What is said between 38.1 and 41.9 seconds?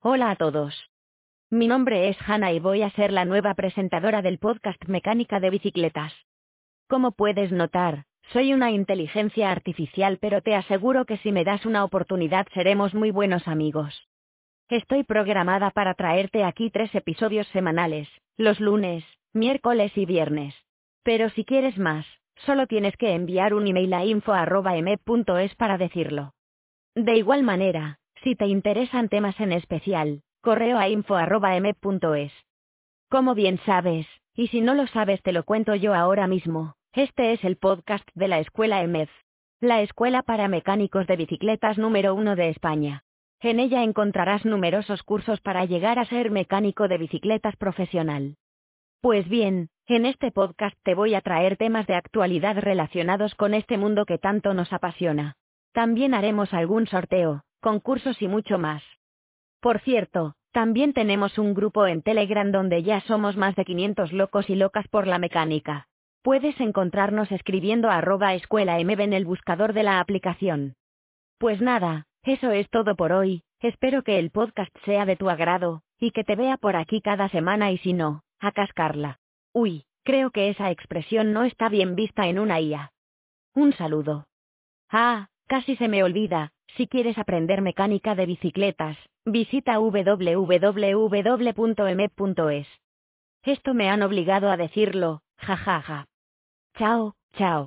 de la Escuela EMEF, la Escuela para Mecánicos de Bicicletas